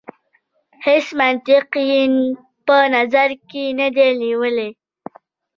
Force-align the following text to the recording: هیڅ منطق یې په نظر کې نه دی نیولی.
هیڅ 0.85 1.05
منطق 1.19 1.69
یې 1.89 2.01
په 2.65 2.75
نظر 2.95 3.29
کې 3.49 3.63
نه 3.79 3.87
دی 3.95 4.09
نیولی. 4.21 4.69